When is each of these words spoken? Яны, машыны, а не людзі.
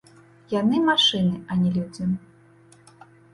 Яны, 0.53 0.79
машыны, 0.87 1.35
а 1.49 1.59
не 1.61 1.69
людзі. 1.77 2.09